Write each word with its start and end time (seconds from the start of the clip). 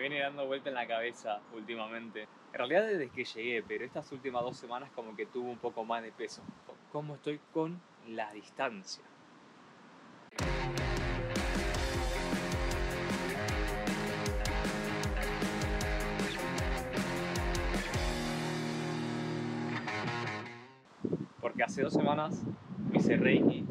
me 0.00 0.08
viene 0.08 0.24
dando 0.24 0.46
vuelta 0.46 0.70
en 0.70 0.76
la 0.76 0.86
cabeza 0.86 1.42
últimamente. 1.52 2.26
En 2.52 2.58
realidad 2.58 2.86
desde 2.86 3.10
que 3.10 3.22
llegué, 3.22 3.62
pero 3.62 3.84
estas 3.84 4.10
últimas 4.12 4.42
dos 4.42 4.56
semanas 4.56 4.90
como 4.94 5.14
que 5.14 5.26
tuvo 5.26 5.50
un 5.50 5.58
poco 5.58 5.84
más 5.84 6.02
de 6.02 6.10
peso. 6.10 6.40
¿Cómo 6.90 7.16
estoy 7.16 7.38
con 7.52 7.78
la 8.08 8.32
distancia? 8.32 9.04
Porque 21.42 21.62
hace 21.62 21.82
dos 21.82 21.92
semanas 21.92 22.42
hice 22.94 23.18
Reiki 23.18 23.66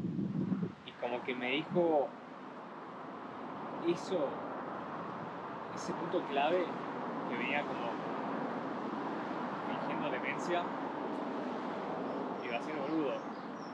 y 0.86 0.91
como 1.02 1.23
que 1.23 1.34
me 1.34 1.54
dijo, 1.54 2.07
hizo 3.88 4.30
ese 5.80 5.93
punto 5.93 6.21
clave 6.23 6.66
que 7.30 7.38
venía 7.38 7.61
como 7.61 7.89
fingiendo 9.70 10.10
demencia 10.10 10.64
iba 12.43 12.57
a 12.57 12.61
ser 12.61 12.75
boludo. 12.75 13.14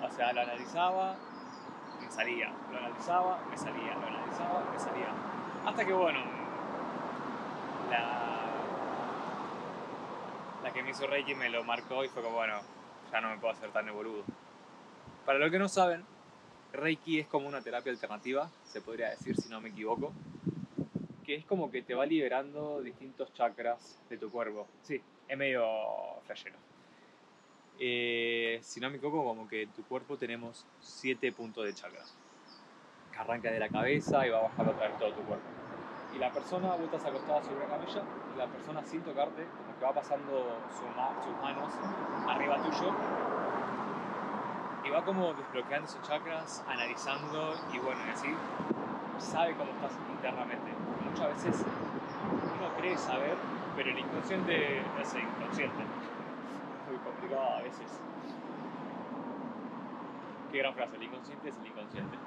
O 0.03 0.11
sea, 0.11 0.33
lo 0.33 0.41
analizaba, 0.41 1.15
me 1.99 2.11
salía, 2.11 2.51
lo 2.71 2.77
analizaba, 2.77 3.39
me 3.49 3.57
salía, 3.57 3.95
lo 3.95 4.05
analizaba, 4.07 4.63
me 4.71 4.79
salía. 4.79 5.07
Hasta 5.65 5.83
que 5.83 5.93
bueno, 5.93 6.19
la, 7.89 8.41
la 10.63 10.71
que 10.71 10.83
me 10.83 10.91
hizo 10.91 11.07
Reiki 11.07 11.33
me 11.33 11.49
lo 11.49 11.63
marcó 11.63 12.03
y 12.03 12.09
fue 12.09 12.21
como, 12.21 12.35
bueno, 12.35 12.59
ya 13.11 13.19
no 13.19 13.29
me 13.29 13.37
puedo 13.37 13.53
hacer 13.53 13.71
tan 13.71 13.87
de 13.87 13.91
boludo. 13.91 14.23
Para 15.25 15.39
los 15.39 15.49
que 15.49 15.57
no 15.57 15.67
saben, 15.67 16.05
Reiki 16.71 17.19
es 17.19 17.27
como 17.27 17.47
una 17.47 17.61
terapia 17.61 17.91
alternativa, 17.91 18.51
se 18.65 18.81
podría 18.81 19.09
decir 19.09 19.35
si 19.41 19.49
no 19.49 19.59
me 19.59 19.69
equivoco, 19.69 20.13
que 21.25 21.35
es 21.35 21.45
como 21.45 21.71
que 21.71 21.81
te 21.81 21.95
va 21.95 22.05
liberando 22.05 22.81
distintos 22.81 23.33
chakras 23.33 23.99
de 24.09 24.17
tu 24.17 24.29
cuerpo. 24.29 24.67
Sí, 24.83 25.01
es 25.27 25.37
medio 25.37 25.65
flashero. 26.25 26.55
Eh, 27.79 28.59
si 28.61 28.79
no 28.79 28.89
me 28.89 28.97
equivoco, 28.97 29.23
como 29.23 29.47
que 29.47 29.63
en 29.63 29.69
tu 29.71 29.83
cuerpo 29.83 30.17
tenemos 30.17 30.65
siete 30.79 31.31
puntos 31.31 31.65
de 31.65 31.73
chakras. 31.73 32.15
Que 33.11 33.19
arranca 33.19 33.51
de 33.51 33.59
la 33.59 33.69
cabeza 33.69 34.25
y 34.25 34.29
va 34.29 34.43
bajando 34.43 34.71
a 34.71 34.75
través 34.75 34.93
de 34.93 35.05
todo 35.05 35.13
tu 35.15 35.21
cuerpo. 35.23 35.45
Y 36.15 36.19
la 36.19 36.31
persona, 36.31 36.69
vos 36.69 36.81
estás 36.81 37.05
acostada 37.05 37.43
sobre 37.43 37.57
una 37.57 37.67
camilla, 37.67 38.01
y 38.33 38.37
la 38.37 38.47
persona 38.47 38.85
sin 38.85 39.01
tocarte, 39.01 39.43
como 39.43 39.77
que 39.77 39.85
va 39.85 39.93
pasando 39.93 40.57
sus 40.71 41.41
manos 41.41 41.73
arriba 42.27 42.63
tuyo, 42.63 42.93
y 44.85 44.89
va 44.91 45.03
como 45.03 45.33
desbloqueando 45.33 45.89
esos 45.89 46.01
chakras, 46.03 46.63
analizando, 46.67 47.53
y 47.73 47.79
bueno, 47.79 47.99
y 48.07 48.09
así 48.11 48.27
sabe 49.19 49.53
cómo 49.55 49.71
estás 49.71 49.91
internamente. 50.11 50.71
Muchas 51.09 51.27
veces 51.35 51.63
uno 52.59 52.69
cree 52.77 52.97
saber, 52.97 53.35
pero 53.75 53.89
el 53.89 53.99
inconsciente 53.99 54.79
es 54.79 55.15
inconsciente. 55.15 55.83
Es 55.83 56.89
muy 56.89 56.97
complicado 57.03 57.55
a 57.55 57.61
veces. 57.61 58.01
Qué 60.51 60.57
gran 60.59 60.73
frase, 60.73 60.95
el 60.95 61.03
inconsciente 61.03 61.49
es 61.49 61.57
el 61.57 61.67
inconsciente. 61.67 62.17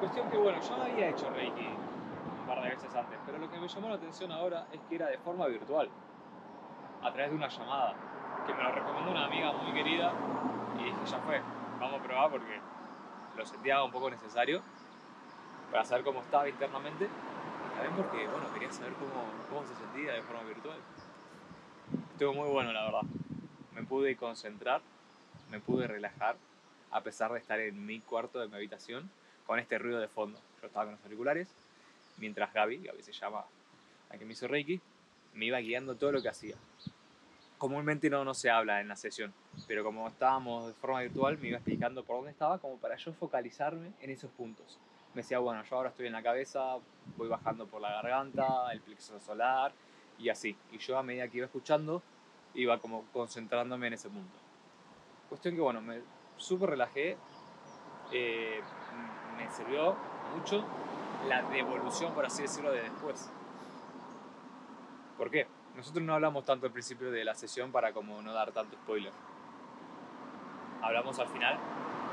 Cuestión 0.00 0.30
que 0.30 0.36
bueno, 0.36 0.60
yo 0.60 0.74
había 0.82 1.08
hecho 1.08 1.28
Reiki 1.30 1.66
un 1.66 2.46
par 2.46 2.62
de 2.62 2.70
veces 2.70 2.94
antes, 2.94 3.18
pero 3.26 3.38
lo 3.38 3.50
que 3.50 3.58
me 3.58 3.66
llamó 3.66 3.88
la 3.88 3.96
atención 3.96 4.30
ahora 4.30 4.66
es 4.72 4.80
que 4.88 4.94
era 4.94 5.06
de 5.06 5.18
forma 5.18 5.46
virtual, 5.46 5.88
a 7.02 7.12
través 7.12 7.30
de 7.30 7.36
una 7.36 7.48
llamada, 7.48 7.94
que 8.46 8.54
me 8.54 8.62
lo 8.62 8.70
recomendó 8.70 9.10
una 9.10 9.24
amiga 9.24 9.52
muy 9.52 9.72
querida 9.72 10.12
y 10.78 10.84
dije, 10.84 10.96
ya 11.04 11.18
fue, 11.18 11.40
vamos 11.80 12.00
a 12.00 12.02
probar 12.04 12.30
porque 12.30 12.60
lo 13.38 13.46
sentía 13.46 13.82
un 13.82 13.92
poco 13.92 14.10
necesario 14.10 14.62
para 15.70 15.84
saber 15.84 16.04
cómo 16.04 16.20
estaba 16.20 16.48
internamente 16.48 17.08
también 17.78 17.94
porque, 17.94 18.26
bueno, 18.26 18.52
quería 18.52 18.72
saber 18.72 18.92
cómo, 18.94 19.24
cómo 19.48 19.64
se 19.64 19.76
sentía 19.76 20.14
de 20.14 20.22
forma 20.22 20.42
virtual. 20.42 20.78
Estuvo 22.12 22.34
muy 22.34 22.48
bueno, 22.48 22.72
la 22.72 22.84
verdad. 22.84 23.02
Me 23.72 23.84
pude 23.84 24.16
concentrar, 24.16 24.82
me 25.48 25.60
pude 25.60 25.86
relajar, 25.86 26.36
a 26.90 27.00
pesar 27.02 27.32
de 27.32 27.38
estar 27.38 27.60
en 27.60 27.86
mi 27.86 28.00
cuarto 28.00 28.40
de 28.40 28.48
mi 28.48 28.56
habitación 28.56 29.08
con 29.46 29.60
este 29.60 29.78
ruido 29.78 30.00
de 30.00 30.08
fondo. 30.08 30.40
Yo 30.60 30.66
estaba 30.66 30.86
con 30.86 30.94
los 30.94 31.04
auriculares, 31.04 31.48
mientras 32.16 32.52
Gaby, 32.52 32.78
Gaby 32.78 33.02
se 33.04 33.12
llama 33.12 33.44
la 34.10 34.18
que 34.18 34.24
me 34.24 34.32
hizo 34.32 34.48
Reiki, 34.48 34.80
me 35.34 35.44
iba 35.44 35.58
guiando 35.60 35.94
todo 35.94 36.10
lo 36.10 36.20
que 36.20 36.28
hacía. 36.28 36.56
Comúnmente 37.58 38.10
no, 38.10 38.24
no 38.24 38.34
se 38.34 38.50
habla 38.50 38.80
en 38.80 38.88
la 38.88 38.96
sesión, 38.96 39.32
pero 39.68 39.84
como 39.84 40.08
estábamos 40.08 40.66
de 40.66 40.72
forma 40.72 41.02
virtual, 41.02 41.36
me 41.38 41.48
iba 41.48 41.58
explicando 41.58 42.02
por 42.02 42.16
dónde 42.16 42.30
estaba, 42.30 42.58
como 42.58 42.78
para 42.78 42.96
yo 42.96 43.12
focalizarme 43.12 43.92
en 44.00 44.10
esos 44.10 44.30
puntos. 44.30 44.78
Me 45.14 45.20
decía, 45.20 45.38
bueno, 45.40 45.62
yo 45.62 45.76
ahora 45.76 45.90
estoy 45.90 46.06
en 46.06 46.14
la 46.14 46.22
cabeza, 46.22 46.78
voy 47.18 47.28
bajando 47.28 47.66
por 47.66 47.82
la 47.82 47.90
garganta, 47.90 48.72
el 48.72 48.80
plexo 48.80 49.20
solar 49.20 49.72
y 50.18 50.30
así. 50.30 50.56
Y 50.72 50.78
yo 50.78 50.96
a 50.96 51.02
medida 51.02 51.28
que 51.28 51.36
iba 51.36 51.46
escuchando, 51.46 52.02
iba 52.54 52.78
como 52.78 53.04
concentrándome 53.12 53.88
en 53.88 53.92
ese 53.92 54.08
punto. 54.08 54.38
Cuestión 55.28 55.54
que, 55.54 55.60
bueno, 55.60 55.82
me 55.82 56.00
súper 56.38 56.70
relajé, 56.70 57.18
eh, 58.10 58.60
me 59.36 59.50
sirvió 59.50 59.94
mucho 60.34 60.64
la 61.28 61.42
devolución, 61.42 62.14
por 62.14 62.24
así 62.24 62.42
decirlo, 62.42 62.72
de 62.72 62.82
después. 62.82 63.30
¿Por 65.18 65.30
qué? 65.30 65.46
Nosotros 65.76 66.02
no 66.04 66.14
hablamos 66.14 66.46
tanto 66.46 66.64
al 66.64 66.72
principio 66.72 67.10
de 67.10 67.22
la 67.22 67.34
sesión 67.34 67.70
para 67.70 67.92
como 67.92 68.22
no 68.22 68.32
dar 68.32 68.50
tanto 68.52 68.76
spoiler. 68.76 69.12
Hablamos 70.82 71.18
al 71.18 71.28
final 71.28 71.58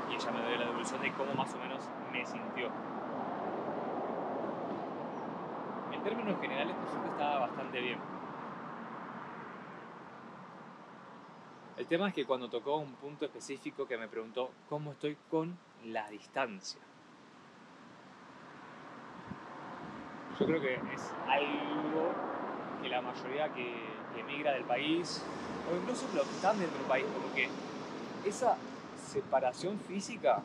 y 0.09 0.15
ella 0.15 0.31
me 0.31 0.47
dio 0.47 0.57
la 0.57 0.65
devolución 0.65 1.01
de 1.01 1.11
cómo 1.13 1.33
más 1.33 1.53
o 1.53 1.57
menos 1.57 1.83
me 2.11 2.25
sintió. 2.25 2.69
En 5.91 6.01
términos 6.03 6.39
generales, 6.39 6.75
por 6.75 7.11
estaba 7.11 7.39
bastante 7.47 7.79
bien. 7.79 7.99
El 11.77 11.87
tema 11.87 12.07
es 12.07 12.13
que 12.13 12.25
cuando 12.25 12.49
tocó 12.49 12.77
un 12.77 12.93
punto 12.93 13.25
específico 13.25 13.85
que 13.85 13.97
me 13.97 14.07
preguntó 14.07 14.51
cómo 14.69 14.93
estoy 14.93 15.17
con 15.29 15.57
la 15.85 16.09
distancia. 16.09 16.79
Yo 20.39 20.45
creo 20.45 20.61
que 20.61 20.73
es 20.73 21.13
algo 21.27 22.11
que 22.81 22.89
la 22.89 23.01
mayoría 23.01 23.53
que, 23.53 23.75
que 24.13 24.21
emigra 24.21 24.53
del 24.53 24.63
país, 24.63 25.23
o 25.71 25.75
incluso 25.75 26.07
los 26.15 26.25
que 26.25 26.35
están 26.35 26.57
dentro 26.59 26.77
del 26.77 26.87
país, 26.87 27.05
como 27.05 27.33
que 27.33 27.49
esa 28.25 28.58
separación 28.96 29.80
física, 29.80 30.41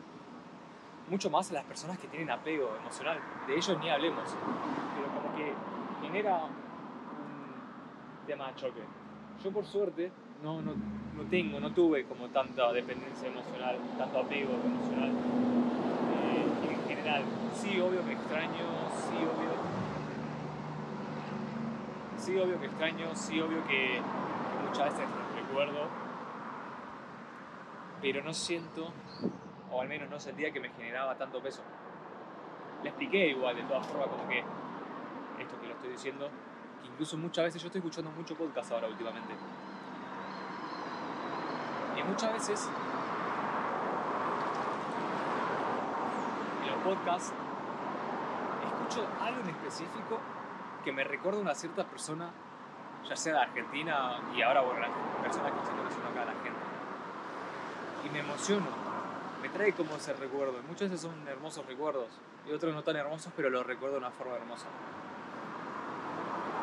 mucho 1.09 1.29
más 1.29 1.51
a 1.51 1.55
las 1.55 1.65
personas 1.65 1.97
que 1.97 2.07
tienen 2.07 2.29
apego 2.29 2.75
emocional, 2.79 3.19
de 3.47 3.55
ellos 3.55 3.77
ni 3.81 3.89
hablemos, 3.89 4.23
pero 4.95 5.07
como 5.13 5.35
que 5.35 5.53
genera 6.01 6.45
un 6.45 8.25
tema 8.25 8.47
de 8.47 8.55
choque. 8.55 8.81
Yo 9.43 9.51
por 9.51 9.65
suerte 9.65 10.11
no, 10.43 10.61
no, 10.61 10.73
no 11.17 11.23
tengo, 11.29 11.59
no 11.59 11.71
tuve 11.71 12.05
como 12.05 12.27
tanta 12.29 12.71
dependencia 12.71 13.27
emocional, 13.27 13.77
tanto 13.97 14.19
apego 14.19 14.53
emocional 14.53 15.09
eh, 15.09 16.71
en 16.71 16.87
general. 16.87 17.23
Sí, 17.55 17.79
obvio 17.79 18.05
que 18.05 18.13
extraño, 18.13 18.65
sí, 19.07 19.15
obvio. 19.17 19.51
Sí, 22.17 22.37
obvio 22.37 22.59
que 22.59 22.67
extraño, 22.67 23.07
sí, 23.15 23.41
obvio 23.41 23.65
que, 23.65 23.99
que 23.99 24.69
muchas 24.69 24.93
veces 24.93 25.07
recuerdo, 25.35 25.87
pero 28.01 28.23
no 28.23 28.33
siento, 28.33 28.91
o 29.71 29.81
al 29.81 29.87
menos 29.87 30.09
no 30.09 30.19
sentía 30.19 30.51
que 30.51 30.59
me 30.59 30.69
generaba 30.69 31.15
tanto 31.15 31.41
peso. 31.41 31.61
Le 32.83 32.89
expliqué 32.89 33.27
igual, 33.27 33.55
de 33.55 33.63
todas 33.63 33.85
formas, 33.85 34.07
como 34.07 34.27
que 34.27 34.39
esto 34.39 35.59
que 35.61 35.67
lo 35.67 35.73
estoy 35.73 35.91
diciendo, 35.91 36.29
que 36.81 36.87
incluso 36.87 37.17
muchas 37.17 37.45
veces 37.45 37.61
yo 37.61 37.67
estoy 37.67 37.79
escuchando 37.79 38.09
mucho 38.11 38.35
podcast 38.35 38.71
ahora 38.71 38.87
últimamente. 38.87 39.33
Y 41.97 42.03
muchas 42.03 42.33
veces 42.33 42.67
en 46.63 46.71
los 46.71 46.83
podcasts 46.83 47.33
escucho 48.65 49.07
algo 49.21 49.41
en 49.41 49.49
específico 49.49 50.19
que 50.83 50.91
me 50.91 51.03
recuerda 51.03 51.37
a 51.37 51.41
una 51.43 51.53
cierta 51.53 51.83
persona, 51.83 52.31
ya 53.07 53.15
sea 53.15 53.33
de 53.33 53.39
Argentina 53.41 54.19
y 54.35 54.41
ahora, 54.41 54.61
bueno, 54.61 54.79
las 54.79 54.89
personas 55.21 55.51
que 55.51 55.59
estoy 55.59 55.75
conociendo 55.75 56.09
acá, 56.09 56.25
la 56.25 56.31
gente. 56.43 56.80
Y 58.05 58.09
me 58.09 58.19
emociono, 58.19 58.67
me 59.41 59.49
trae 59.49 59.73
como 59.73 59.95
ese 59.95 60.13
recuerdo. 60.13 60.53
Muchas 60.67 60.89
veces 60.89 61.01
son 61.01 61.27
hermosos 61.27 61.65
recuerdos 61.65 62.07
y 62.47 62.51
otros 62.51 62.73
no 62.73 62.83
tan 62.83 62.95
hermosos, 62.95 63.31
pero 63.35 63.49
los 63.49 63.65
recuerdo 63.65 63.95
de 63.95 63.99
una 63.99 64.11
forma 64.11 64.35
hermosa. 64.35 64.65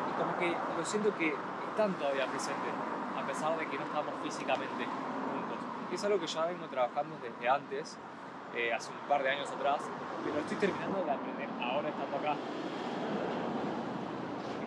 Y 0.09 0.21
como 0.21 0.37
que 0.37 0.55
lo 0.77 0.85
siento 0.85 1.15
que 1.17 1.33
están 1.69 1.93
todavía 1.93 2.25
presentes, 2.27 2.73
a 3.17 3.25
pesar 3.25 3.57
de 3.57 3.67
que 3.67 3.77
no 3.77 3.85
estamos 3.85 4.13
físicamente 4.23 4.85
juntos. 4.85 5.57
Y 5.91 5.95
es 5.95 6.03
algo 6.03 6.19
que 6.19 6.27
ya 6.27 6.45
vengo 6.45 6.67
trabajando 6.67 7.17
desde 7.21 7.49
antes, 7.49 7.97
eh, 8.55 8.73
hace 8.73 8.91
un 8.91 9.07
par 9.07 9.23
de 9.23 9.29
años 9.29 9.49
atrás, 9.49 9.81
pero 10.25 10.39
estoy 10.39 10.57
terminando 10.57 11.03
de 11.05 11.11
aprender 11.11 11.49
ahora 11.61 11.89
estando 11.89 12.17
acá. 12.17 12.35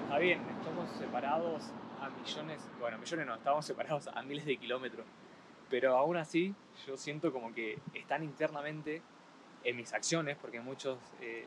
Está 0.04 0.18
bien, 0.18 0.40
estamos 0.58 0.90
separados 0.98 1.62
a 2.00 2.08
millones, 2.08 2.60
bueno, 2.80 2.98
millones 2.98 3.26
no, 3.26 3.34
estamos 3.34 3.64
separados 3.64 4.08
a 4.08 4.22
miles 4.22 4.44
de 4.44 4.56
kilómetros, 4.56 5.06
pero 5.72 5.96
aún 5.96 6.18
así 6.18 6.54
yo 6.86 6.98
siento 6.98 7.32
como 7.32 7.54
que 7.54 7.78
están 7.94 8.22
internamente 8.22 9.00
en 9.64 9.74
mis 9.74 9.94
acciones, 9.94 10.36
porque 10.36 10.60
muchos 10.60 10.98
eh, 11.22 11.46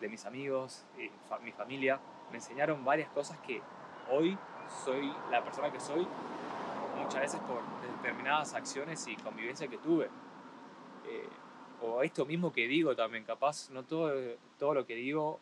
de 0.00 0.08
mis 0.08 0.24
amigos, 0.24 0.86
y 0.96 1.10
mi 1.44 1.52
familia, 1.52 2.00
me 2.30 2.38
enseñaron 2.38 2.82
varias 2.82 3.10
cosas 3.10 3.36
que 3.40 3.60
hoy 4.10 4.38
soy 4.86 5.12
la 5.30 5.44
persona 5.44 5.70
que 5.70 5.80
soy, 5.80 6.06
muchas 6.96 7.20
veces 7.20 7.40
por 7.40 7.60
determinadas 7.98 8.54
acciones 8.54 9.06
y 9.06 9.16
convivencia 9.16 9.68
que 9.68 9.76
tuve. 9.76 10.06
Eh, 11.06 11.28
o 11.82 12.02
esto 12.02 12.24
mismo 12.24 12.50
que 12.50 12.66
digo 12.68 12.96
también, 12.96 13.24
capaz, 13.24 13.68
no 13.68 13.82
todo, 13.82 14.14
todo 14.58 14.72
lo 14.72 14.86
que 14.86 14.94
digo 14.94 15.40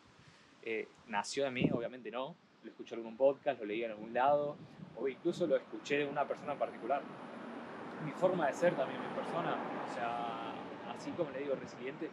eh, 0.63 0.89
nació 1.07 1.45
de 1.45 1.53
mí, 1.53 1.71
obviamente 1.73 2.11
no, 2.11 2.35
lo 2.65 2.71
escuché 2.71 2.97
en 2.97 3.03
algún 3.03 3.17
podcast, 3.17 3.61
lo 3.61 3.67
leí 3.67 3.85
en 3.85 3.93
algún 3.93 4.13
lado, 4.13 4.57
o 4.97 5.07
incluso 5.07 5.47
lo 5.47 5.55
escuché 5.55 5.99
de 5.99 6.07
una 6.07 6.27
persona 6.27 6.55
en 6.55 6.59
particular. 6.59 7.03
Mi 8.05 8.13
forma 8.13 8.47
de 8.47 8.53
ser 8.53 8.75
también, 8.75 9.01
mi 9.01 9.09
persona, 9.15 9.55
o 9.55 9.95
sea, 9.95 10.53
así 10.93 11.11
como 11.13 11.31
le 11.31 11.41
digo 11.41 11.55
resiliente, 11.55 12.11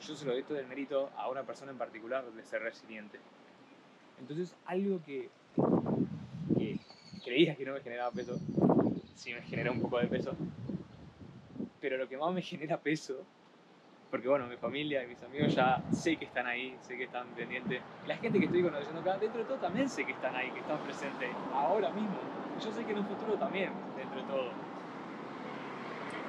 yo 0.00 0.14
se 0.14 0.24
lo 0.24 0.32
doy 0.32 0.42
todo 0.42 0.58
el 0.58 0.66
mérito 0.66 1.10
a 1.16 1.28
una 1.30 1.42
persona 1.42 1.72
en 1.72 1.78
particular 1.78 2.24
de 2.24 2.44
ser 2.44 2.62
resiliente. 2.62 3.18
Entonces, 4.18 4.54
algo 4.66 5.00
que, 5.02 5.30
que 6.56 6.78
creía 7.24 7.56
que 7.56 7.64
no 7.64 7.72
me 7.72 7.80
generaba 7.80 8.10
peso, 8.10 8.38
sí 9.14 9.32
me 9.32 9.42
genera 9.42 9.70
un 9.70 9.80
poco 9.80 9.98
de 9.98 10.06
peso, 10.06 10.34
pero 11.80 11.96
lo 11.96 12.08
que 12.08 12.16
más 12.16 12.32
me 12.32 12.42
genera 12.42 12.78
peso 12.78 13.24
porque 14.14 14.28
bueno, 14.28 14.46
mi 14.46 14.56
familia 14.56 15.02
y 15.02 15.08
mis 15.08 15.20
amigos 15.24 15.56
ya 15.56 15.82
sé 15.92 16.16
que 16.16 16.26
están 16.26 16.46
ahí, 16.46 16.72
sé 16.82 16.96
que 16.96 17.02
están 17.02 17.26
pendientes. 17.34 17.82
La 18.06 18.16
gente 18.16 18.38
que 18.38 18.44
estoy 18.44 18.62
conociendo 18.62 19.00
acá, 19.00 19.18
dentro 19.18 19.40
de 19.40 19.44
todo 19.44 19.56
también 19.56 19.88
sé 19.88 20.04
que 20.04 20.12
están 20.12 20.36
ahí, 20.36 20.52
que 20.52 20.60
están 20.60 20.78
presentes 20.84 21.30
ahora 21.52 21.90
mismo. 21.90 22.14
Yo 22.62 22.70
sé 22.70 22.84
que 22.84 22.92
en 22.92 22.98
un 22.98 23.06
futuro 23.06 23.34
también, 23.36 23.72
dentro 23.96 24.16
de 24.16 24.22
todo. 24.28 24.63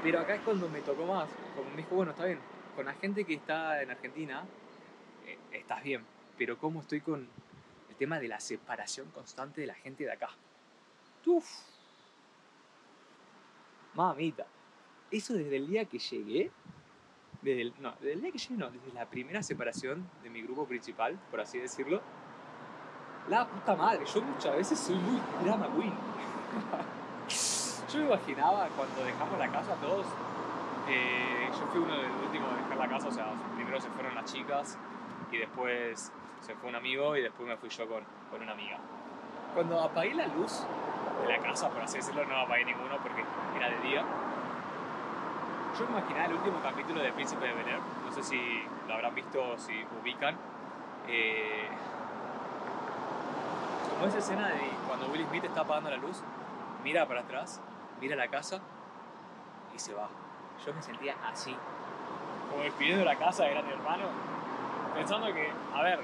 Pero 0.05 0.19
acá 0.19 0.35
es 0.35 0.41
cuando 0.41 0.69
me 0.69 0.81
tocó 0.81 1.03
más, 1.03 1.27
como 1.55 1.67
me 1.71 1.77
dijo, 1.77 1.95
bueno, 1.95 2.11
está 2.11 2.25
bien, 2.25 2.37
con 2.75 2.85
la 2.85 2.93
gente 2.93 3.25
que 3.25 3.33
está 3.33 3.81
en 3.81 3.89
Argentina, 3.89 4.43
eh, 5.25 5.35
estás 5.51 5.81
bien, 5.81 6.05
pero 6.37 6.59
¿cómo 6.59 6.81
estoy 6.81 7.01
con 7.01 7.27
el 7.89 7.95
tema 7.95 8.19
de 8.19 8.27
la 8.27 8.39
separación 8.39 9.09
constante 9.09 9.61
de 9.61 9.67
la 9.67 9.73
gente 9.73 10.03
de 10.03 10.11
acá? 10.11 10.29
Uf. 11.25 11.49
Mamita, 13.95 14.45
eso 15.09 15.33
desde 15.33 15.55
el 15.55 15.65
día 15.65 15.85
que 15.85 15.97
llegué 15.97 16.51
desde 17.41 17.61
el, 17.63 17.73
no, 17.79 17.93
desde 17.93 18.13
el 18.13 18.21
día 18.21 18.31
que 18.31 18.37
llegué, 18.37 18.57
no, 18.57 18.69
desde 18.69 18.93
la 18.93 19.09
primera 19.09 19.41
separación 19.41 20.07
de 20.21 20.29
mi 20.29 20.43
grupo 20.43 20.67
principal, 20.67 21.17
por 21.31 21.41
así 21.41 21.57
decirlo, 21.57 21.99
la 23.27 23.47
puta 23.47 23.75
madre, 23.75 24.05
yo 24.05 24.21
muchas 24.21 24.55
veces 24.55 24.77
soy 24.77 24.97
muy 24.97 25.19
drama 25.43 25.67
queen. 25.75 25.93
yo 27.91 27.99
me 27.99 28.05
imaginaba 28.05 28.67
cuando 28.75 29.03
dejamos 29.03 29.37
la 29.37 29.47
casa 29.49 29.75
todos, 29.75 30.05
eh, 30.87 31.49
yo 31.51 31.67
fui 31.67 31.81
uno 31.81 31.95
de 31.95 32.07
los 32.07 32.21
últimos 32.25 32.51
a 32.51 32.55
dejar 32.55 32.77
la 32.77 32.87
casa, 32.87 33.07
o 33.07 33.11
sea, 33.11 33.27
primero 33.55 33.79
se 33.79 33.89
fueron 33.89 34.15
las 34.15 34.25
chicas 34.25 34.77
y 35.31 35.37
después 35.37 36.11
se 36.41 36.55
fue 36.55 36.69
un 36.69 36.75
amigo 36.75 37.15
y 37.15 37.21
después 37.21 37.47
me 37.47 37.57
fui 37.57 37.69
yo 37.69 37.87
con, 37.87 38.03
con 38.31 38.41
una 38.41 38.53
amiga. 38.53 38.77
Cuando 39.53 39.81
apagué 39.81 40.13
la 40.13 40.27
luz 40.27 40.63
de 41.21 41.31
la 41.31 41.39
casa, 41.39 41.69
por 41.69 41.81
así 41.81 41.97
decirlo, 41.97 42.25
no 42.25 42.37
apagué 42.37 42.65
ninguno 42.65 42.97
porque 43.01 43.23
era 43.55 43.69
de 43.69 43.79
día, 43.87 44.03
yo 45.77 45.85
me 45.87 45.99
imaginaba 45.99 46.25
el 46.25 46.33
último 46.33 46.59
capítulo 46.61 47.01
de 47.01 47.11
Príncipe 47.11 47.45
de 47.45 47.53
Bel 47.53 47.65
no 48.05 48.11
sé 48.11 48.23
si 48.23 48.39
lo 48.87 48.93
habrán 48.93 49.13
visto 49.13 49.43
o 49.43 49.57
si 49.57 49.73
ubican. 50.01 50.37
Eh, 51.07 51.67
como 53.93 54.07
esa 54.07 54.19
escena 54.19 54.47
de 54.49 54.71
cuando 54.87 55.07
Will 55.07 55.25
Smith 55.27 55.43
está 55.43 55.61
apagando 55.61 55.89
la 55.89 55.97
luz, 55.97 56.21
mira 56.83 57.05
para 57.07 57.21
atrás, 57.21 57.61
mira 58.01 58.15
la 58.15 58.27
casa 58.27 58.61
y 59.75 59.79
se 59.79 59.93
va. 59.93 60.09
Yo 60.65 60.73
me 60.73 60.81
sentía 60.81 61.15
así, 61.25 61.55
como 62.49 62.63
despidiendo 62.63 63.03
la 63.05 63.17
casa 63.17 63.43
de 63.43 63.51
Gran 63.51 63.67
Hermano, 63.67 64.07
pensando 64.93 65.33
que, 65.33 65.49
a 65.73 65.83
ver, 65.83 65.99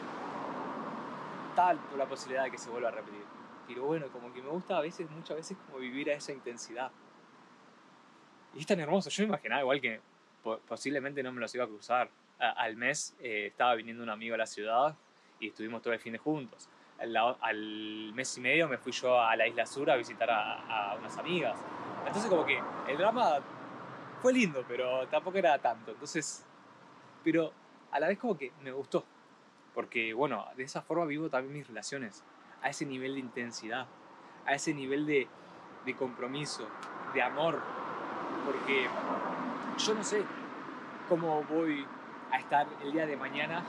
tal 1.55 1.79
la 1.97 2.05
posibilidad 2.05 2.43
de 2.43 2.51
que 2.51 2.57
se 2.57 2.69
vuelva 2.69 2.89
a 2.89 2.91
repetir. 2.91 3.23
Pero 3.67 3.85
bueno, 3.85 4.07
como 4.07 4.33
que 4.33 4.41
me 4.41 4.49
gusta 4.49 4.77
a 4.77 4.81
veces, 4.81 5.09
muchas 5.09 5.37
veces, 5.37 5.57
como 5.65 5.79
vivir 5.79 6.09
a 6.09 6.13
esa 6.15 6.31
intensidad. 6.31 6.91
Y 8.53 8.59
es 8.59 8.67
tan 8.67 8.79
hermoso. 8.79 9.09
Yo 9.09 9.23
me 9.23 9.29
imaginaba 9.29 9.61
igual 9.61 9.79
que 9.79 10.01
posiblemente 10.67 11.23
no 11.23 11.31
me 11.31 11.39
los 11.39 11.53
iba 11.55 11.63
a 11.63 11.67
cruzar. 11.67 12.09
al 12.39 12.75
mes 12.75 13.15
eh, 13.19 13.47
estaba 13.47 13.75
viniendo 13.75 14.03
un 14.03 14.09
amigo 14.09 14.33
a 14.35 14.37
la 14.37 14.47
ciudad 14.47 14.95
y 15.39 15.49
estuvimos 15.49 15.81
todo 15.81 15.93
el 15.93 15.99
fin 15.99 16.13
de 16.13 16.19
juntos. 16.19 16.67
Al, 16.99 18.11
mes 18.13 18.37
y 18.37 18.41
medio 18.41 18.67
me 18.67 18.77
fui 18.77 18.91
yo 18.91 19.19
a 19.19 19.35
la 19.35 19.47
isla 19.47 19.65
sur 19.65 19.89
a 19.89 19.95
visitar 19.95 20.29
a, 20.29 20.95
unas 20.99 21.17
amigas. 21.17 21.57
Entonces 22.05 22.29
como 22.29 22.45
que 22.45 22.59
el 22.87 22.97
drama 22.97 23.39
fue 24.21 24.33
lindo, 24.33 24.63
pero 24.67 25.07
tampoco 25.07 25.37
era 25.37 25.57
tanto. 25.59 25.91
Entonces, 25.91 26.45
pero 27.23 27.51
a 27.91 27.99
la 27.99 28.07
vez 28.07 28.17
como 28.17 28.37
que 28.37 28.51
me 28.61 28.71
gustó. 28.71 29.03
Porque 29.73 30.13
bueno, 30.13 30.45
de 30.55 30.63
esa 30.63 30.81
forma 30.81 31.05
vivo 31.05 31.29
también 31.29 31.53
mis 31.53 31.67
relaciones. 31.67 32.23
A 32.61 32.69
ese 32.69 32.85
nivel 32.85 33.13
de 33.13 33.19
intensidad. 33.19 33.87
A 34.45 34.53
ese 34.53 34.73
nivel 34.73 35.05
de, 35.05 35.27
de 35.85 35.95
compromiso, 35.95 36.67
de 37.13 37.21
amor, 37.21 37.59
porque 38.45 38.87
yo 39.77 39.93
no 39.93 40.03
sé 40.03 40.23
cómo 41.09 41.43
voy 41.43 41.85
a 42.31 42.37
estar 42.37 42.67
el 42.81 42.91
día 42.91 43.05
de 43.05 43.17
mañana 43.17 43.63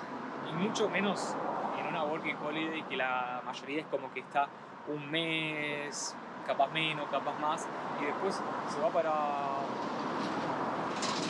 y 0.48 0.52
mucho 0.54 0.88
menos 0.88 1.34
en 1.78 1.86
una 1.86 2.04
working 2.04 2.36
holiday 2.36 2.82
que 2.84 2.96
la 2.96 3.42
mayoría 3.44 3.80
es 3.80 3.86
como 3.86 4.12
que 4.12 4.20
está 4.20 4.48
un 4.88 5.10
mes, 5.10 6.14
capaz 6.46 6.70
menos, 6.72 7.08
capaz 7.10 7.38
más, 7.38 7.66
y 8.00 8.04
después 8.04 8.40
se 8.68 8.80
va 8.80 8.88
para 8.90 9.12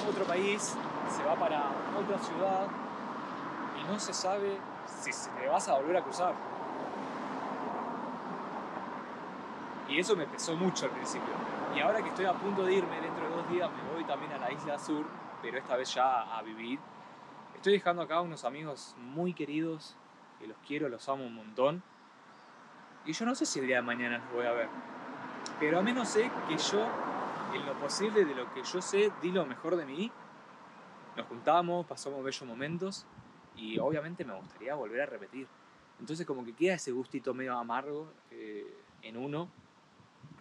otro 0.08 0.24
país, 0.24 0.76
se 1.08 1.24
va 1.24 1.34
para 1.34 1.70
otra 1.98 2.18
ciudad 2.18 2.66
y 3.80 3.90
no 3.90 3.98
se 3.98 4.12
sabe 4.12 4.58
si 4.86 5.12
se 5.12 5.30
te 5.30 5.48
vas 5.48 5.68
a 5.68 5.74
volver 5.74 5.96
a 5.96 6.02
cruzar. 6.02 6.34
Y 9.88 9.98
eso 9.98 10.16
me 10.16 10.26
pesó 10.26 10.56
mucho 10.56 10.86
al 10.86 10.92
principio. 10.92 11.34
Y 11.76 11.80
ahora 11.80 12.02
que 12.02 12.08
estoy 12.08 12.24
a 12.24 12.32
punto 12.32 12.64
de 12.64 12.74
irme, 12.74 13.00
dentro 13.00 13.28
de 13.28 13.36
dos 13.36 13.48
días 13.50 13.70
me 13.70 13.92
voy 13.92 14.04
también 14.04 14.32
a 14.32 14.38
la 14.38 14.52
isla 14.52 14.78
sur, 14.78 15.04
pero 15.42 15.58
esta 15.58 15.76
vez 15.76 15.92
ya 15.94 16.36
a 16.36 16.42
vivir. 16.42 16.78
Estoy 17.54 17.74
dejando 17.74 18.02
acá 18.02 18.20
unos 18.20 18.44
amigos 18.44 18.94
muy 18.98 19.34
queridos, 19.34 19.96
que 20.38 20.46
los 20.46 20.56
quiero, 20.66 20.88
los 20.88 21.08
amo 21.08 21.24
un 21.24 21.34
montón. 21.34 21.82
Y 23.04 23.12
yo 23.12 23.26
no 23.26 23.34
sé 23.34 23.46
si 23.46 23.60
el 23.60 23.66
día 23.66 23.76
de 23.76 23.82
mañana 23.82 24.18
los 24.18 24.32
voy 24.32 24.46
a 24.46 24.52
ver. 24.52 24.68
Pero 25.62 25.78
al 25.78 25.84
menos 25.84 26.08
sé 26.08 26.28
que 26.48 26.58
yo, 26.58 26.84
en 27.54 27.64
lo 27.64 27.74
posible 27.74 28.24
de 28.24 28.34
lo 28.34 28.52
que 28.52 28.64
yo 28.64 28.82
sé, 28.82 29.12
di 29.22 29.30
lo 29.30 29.46
mejor 29.46 29.76
de 29.76 29.86
mí. 29.86 30.10
Nos 31.16 31.24
juntamos, 31.28 31.86
pasamos 31.86 32.24
bellos 32.24 32.42
momentos 32.48 33.06
y 33.54 33.78
obviamente 33.78 34.24
me 34.24 34.34
gustaría 34.34 34.74
volver 34.74 35.02
a 35.02 35.06
repetir. 35.06 35.46
Entonces 36.00 36.26
como 36.26 36.44
que 36.44 36.52
queda 36.52 36.74
ese 36.74 36.90
gustito 36.90 37.32
medio 37.32 37.56
amargo 37.56 38.12
eh, 38.32 38.74
en 39.02 39.16
uno 39.16 39.48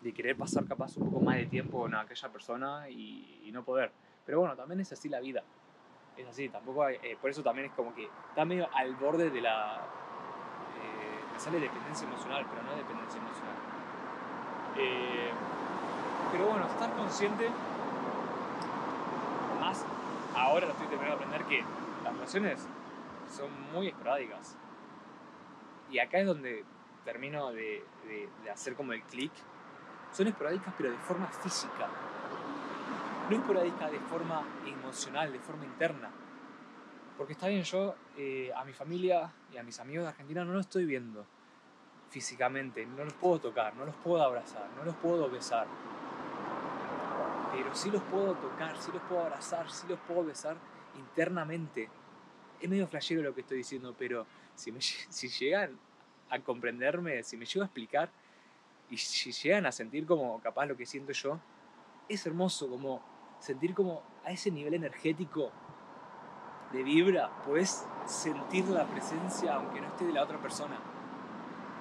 de 0.02 0.12
querer 0.12 0.36
pasar 0.36 0.66
capaz 0.66 0.98
un 0.98 1.12
poco 1.12 1.24
más 1.24 1.36
de 1.36 1.46
tiempo 1.46 1.82
con 1.82 1.94
aquella 1.94 2.30
persona 2.30 2.90
y, 2.90 3.48
no 3.54 3.64
poder. 3.64 3.92
Pero 4.26 4.40
bueno, 4.40 4.56
también 4.56 4.80
es 4.80 4.92
así 4.92 5.08
la 5.08 5.20
vida. 5.20 5.44
Es 6.18 6.28
así, 6.28 6.50
tampoco 6.50 6.90
eh, 6.90 7.16
por 7.22 7.30
eso 7.30 7.44
también 7.44 7.68
es 7.68 7.74
como 7.76 7.94
que 7.94 8.10
está 8.30 8.44
medio 8.44 8.68
al 8.74 8.96
borde 8.96 9.30
de 9.30 9.42
la... 9.42 9.76
Eh, 9.76 11.32
me 11.32 11.40
sale 11.40 11.60
dependencia 11.60 12.08
emocional, 12.08 12.44
pero 12.50 12.64
no 12.64 12.76
dependencia 12.76 13.22
emocional. 13.22 13.81
Eh, 14.78 15.30
pero 16.32 16.48
bueno, 16.48 16.66
estar 16.66 16.94
consciente, 16.96 17.50
más 19.60 19.86
ahora 20.36 20.68
lo 20.68 20.72
estoy 20.72 20.88
terminando 20.88 21.18
de 21.18 21.24
aprender 21.26 21.48
que 21.48 21.64
las 22.04 22.14
relaciones 22.14 22.68
son 23.36 23.50
muy 23.74 23.88
esporádicas. 23.88 24.58
Y 25.90 26.00
acá 26.00 26.20
es 26.20 26.26
donde 26.26 26.64
termino 27.04 27.52
de, 27.52 27.84
hacer 28.52 28.76
como 28.76 28.94
el 28.94 29.02
clic 29.04 29.32
son 30.12 30.28
esporádicas 30.28 30.74
pero 30.78 30.92
de 30.92 30.98
forma 30.98 31.28
física, 31.28 31.88
no 33.30 33.36
esporádicas 33.36 33.92
de 33.92 34.00
forma 34.00 34.44
emocional, 34.66 35.32
de 35.32 35.40
forma 35.40 35.66
interna. 35.66 36.10
Porque 37.18 37.34
está 37.34 37.48
bien, 37.48 37.64
yo 37.64 37.96
eh, 38.18 38.52
a 38.56 38.64
mi 38.66 38.74
familia 38.74 39.32
y 39.54 39.58
a 39.58 39.64
mis 39.64 39.80
amigos 39.80 40.04
de 40.06 40.10
Argentina 40.10 40.44
no 40.44 40.54
los 40.54 40.62
estoy 40.62 40.86
viendo 40.86 41.26
físicamente, 42.12 42.86
no 42.86 43.06
los 43.06 43.14
puedo 43.14 43.40
tocar, 43.40 43.74
no 43.76 43.86
los 43.86 43.96
puedo 43.96 44.22
abrazar, 44.22 44.70
no 44.78 44.84
los 44.84 44.96
puedo 44.98 45.30
besar. 45.30 45.66
Pero 47.54 47.74
sí 47.74 47.90
los 47.90 48.04
puedo 48.04 48.34
tocar, 48.36 48.78
sí 48.78 48.92
los 48.94 49.02
puedo 49.04 49.22
abrazar, 49.22 49.72
sí 49.72 49.88
los 49.88 50.00
puedo 50.02 50.26
besar 50.26 50.58
internamente. 50.98 51.90
Es 52.60 52.70
medio 52.70 52.86
flashero 52.86 53.22
lo 53.22 53.34
que 53.34 53.42
estoy 53.42 53.58
diciendo, 53.58 53.96
pero 53.98 54.28
si, 54.56 54.74
si 54.80 55.30
llegan 55.30 55.80
a 56.30 56.40
comprenderme, 56.40 57.24
si 57.24 57.38
me 57.38 57.46
llego 57.46 57.64
a 57.64 57.66
explicar, 57.66 58.10
y 58.90 58.98
si 58.98 59.32
llegan 59.32 59.66
a 59.66 59.72
sentir 59.72 60.06
como 60.06 60.40
capaz 60.42 60.66
lo 60.66 60.76
que 60.76 60.86
siento 60.86 61.14
yo, 61.14 61.40
es 62.10 62.26
hermoso 62.26 62.68
como 62.68 63.02
sentir 63.40 63.74
como 63.74 64.04
a 64.26 64.32
ese 64.32 64.52
nivel 64.52 64.74
energético 64.74 65.50
de 66.74 66.84
vibra, 66.84 67.32
puedes 67.46 67.86
sentir 68.06 68.66
la 68.68 68.86
presencia 68.86 69.56
aunque 69.56 69.80
no 69.80 69.88
esté 69.88 70.06
de 70.06 70.14
la 70.14 70.24
otra 70.24 70.42
persona 70.42 70.78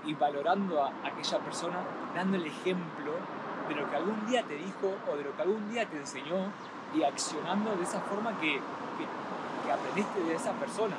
y 0.05 0.15
valorando 0.15 0.83
a 0.83 0.93
aquella 1.05 1.39
persona, 1.39 1.79
dando 2.15 2.37
el 2.37 2.47
ejemplo 2.47 3.13
de 3.69 3.75
lo 3.75 3.89
que 3.89 3.97
algún 3.97 4.27
día 4.27 4.43
te 4.43 4.55
dijo 4.55 4.95
o 5.11 5.17
de 5.17 5.25
lo 5.25 5.37
que 5.37 5.43
algún 5.43 5.69
día 5.71 5.87
te 5.87 5.97
enseñó 5.97 6.51
y 6.95 7.03
accionando 7.03 7.77
de 7.77 7.83
esa 7.85 8.01
forma 8.01 8.39
que, 8.41 8.55
que, 8.59 9.73
aprendiste 9.73 10.21
de 10.25 10.35
esa 10.35 10.53
persona. 10.55 10.97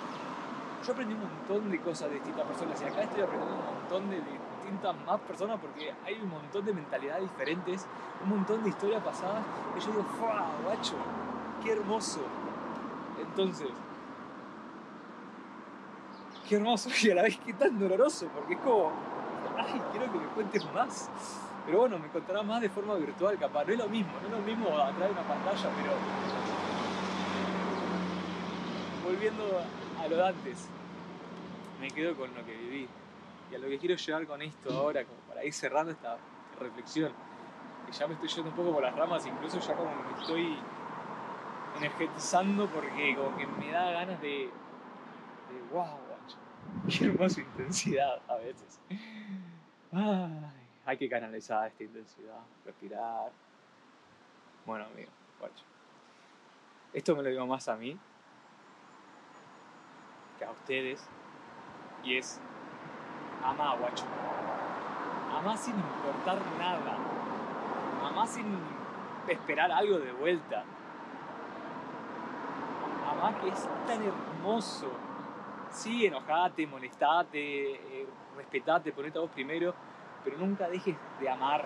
yo 0.86 0.94
aprendí 0.94 1.14
un 1.14 1.22
montón 1.22 1.70
de 1.70 1.80
cosas 1.82 2.08
de 2.10 2.16
distintas 2.16 2.46
personas 2.46 2.82
y 2.82 2.86
acá 2.86 3.04
estoy 3.04 3.24
aprendiendo 3.24 3.58
un 3.60 3.76
montón 3.76 4.10
de 4.10 4.16
distintas 4.16 4.96
más 5.06 5.20
personas 5.22 5.60
porque 5.60 5.94
hay 6.06 6.22
un 6.22 6.30
montón 6.30 6.64
de 6.64 6.74
mentalidades 6.74 7.24
diferentes, 7.24 7.86
un 8.24 8.30
montón 8.30 8.64
de 8.64 8.70
historias 8.70 9.04
pasadas 9.04 9.44
y 9.76 9.80
yo 9.82 9.88
digo, 9.88 10.06
¡fua, 10.18 10.48
guacho! 10.64 10.96
¡Qué 11.62 11.74
hermoso! 11.74 12.22
Entonces, 13.20 13.68
qué 16.52 16.58
hermoso 16.58 16.90
y 17.02 17.10
a 17.10 17.16
la 17.16 17.22
vez 17.24 17.40
qué 17.46 17.54
tan 17.54 17.80
doloroso 17.80 18.28
porque 18.36 18.56
es 18.56 18.60
como, 18.60 18.92
¡ay, 19.58 19.82
quiero 19.92 20.12
que 20.12 20.20
me 20.20 20.26
cuentes 20.36 20.74
más! 20.74 21.10
Pero 21.66 21.80
bueno, 21.80 21.98
me 21.98 22.10
contarás 22.10 22.44
más 22.44 22.60
de 22.60 22.70
forma 22.70 22.96
virtual, 22.96 23.38
capaz. 23.38 23.64
No 23.64 23.72
es 23.72 23.80
lo 23.80 23.88
mismo, 23.88 24.12
no 24.20 24.28
es 24.28 24.34
lo 24.34 24.40
mismo 24.40 24.68
atrás 24.78 25.08
de 25.08 25.12
una 25.12 25.22
pantalla, 25.22 25.70
pero. 25.78 25.92
Volviendo 29.06 29.44
a 29.98 30.08
lo 30.10 30.16
de 30.18 30.28
antes, 30.28 30.68
me 31.80 31.90
quedo 31.90 32.18
con 32.18 32.34
lo 32.36 32.46
que 32.46 32.58
viví. 32.58 32.88
Y 33.50 33.56
a 33.56 33.60
lo 33.60 33.70
que 33.70 33.78
quiero 33.78 33.96
llegar 33.96 34.28
con 34.28 34.42
esto 34.42 34.74
ahora, 34.76 35.06
como 35.06 35.20
para 35.30 35.46
ir 35.46 35.54
cerrando 35.54 35.94
esta 35.94 36.18
reflexión. 36.60 37.14
Que 37.86 37.94
ya 37.94 38.08
me 38.08 38.16
estoy 38.16 38.28
yendo 38.28 38.50
un 38.50 38.56
poco 38.58 38.74
por 38.74 38.84
las 38.84 38.96
ramas, 38.96 39.26
incluso 39.26 39.60
ya 39.60 39.74
como 39.74 39.90
me 39.90 40.20
estoy 40.20 40.58
energetizando 41.78 42.68
porque 42.68 43.16
como 43.16 43.38
que 43.38 43.48
me 43.48 43.72
da 43.72 43.92
ganas 43.92 44.20
de. 44.20 44.50
de 44.50 45.62
wow, 45.72 46.11
Qué 46.90 47.06
hermosa 47.06 47.42
intensidad 47.42 48.22
a 48.28 48.36
veces. 48.36 48.80
Ay 49.92 50.62
hay 50.86 50.98
que 50.98 51.10
canalizar 51.10 51.68
esta 51.68 51.84
intensidad, 51.84 52.40
respirar. 52.66 53.32
Bueno, 54.66 54.86
amigo, 54.86 55.12
guacho. 55.40 55.64
Esto 56.94 57.16
me 57.16 57.24
lo 57.24 57.30
digo 57.30 57.46
más 57.48 57.68
a 57.68 57.76
mí 57.76 57.98
que 60.38 60.46
a 60.46 60.52
ustedes. 60.52 61.08
Y 62.04 62.18
es, 62.18 62.42
ama, 63.44 63.76
guacho. 63.76 64.06
Ama 65.38 65.56
sin 65.56 65.76
importar 65.76 66.40
nada. 66.58 66.98
Ama 68.04 68.26
sin 68.28 68.46
esperar 69.28 69.72
algo 69.72 70.00
de 70.00 70.12
vuelta. 70.14 70.64
Ama 73.10 73.40
que 73.40 73.50
es 73.50 73.68
tan 73.86 74.02
hermoso. 74.04 74.92
Sí, 75.72 76.06
enojate, 76.06 76.68
molestate, 76.68 77.72
eh, 77.72 78.08
respetate, 78.36 78.92
ponete 78.92 79.18
a 79.18 79.22
vos 79.22 79.32
primero 79.32 79.74
pero 80.24 80.38
nunca 80.38 80.70
dejes 80.70 80.96
de 81.20 81.30
amar. 81.30 81.66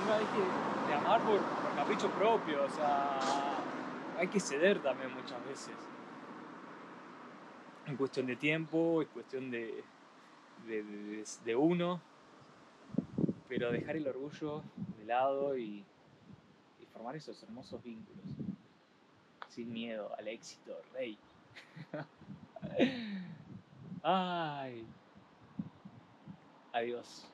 Nunca 0.00 0.18
dejes 0.18 0.88
de 0.88 0.94
amar 0.94 1.20
por, 1.22 1.40
capricho 1.76 2.10
propio, 2.10 2.64
o 2.64 2.68
sea, 2.68 3.18
hay 4.18 4.28
que 4.28 4.40
ceder 4.40 4.80
también 4.80 5.12
muchas 5.14 5.44
veces. 5.46 5.74
En 7.86 7.96
cuestión 7.96 8.26
de 8.26 8.36
tiempo, 8.36 9.02
en 9.02 9.08
cuestión 9.08 9.50
de, 9.50 9.82
de, 10.66 11.56
uno, 11.56 12.00
pero 13.48 13.72
dejar 13.72 13.96
el 13.96 14.06
orgullo 14.06 14.62
de 14.98 15.04
lado 15.06 15.56
y 15.56 15.84
formar 16.92 17.16
esos 17.16 17.42
hermosos 17.42 17.82
vínculos. 17.82 18.49
Sin 19.50 19.72
miedo 19.72 20.14
al 20.16 20.28
éxito, 20.28 20.80
rey. 20.94 21.18
Ay. 24.02 24.86
Adiós. 26.72 27.26